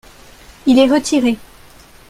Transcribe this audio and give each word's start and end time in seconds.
Il 0.65 0.79
est 0.79 0.87
retiré. 0.91 1.37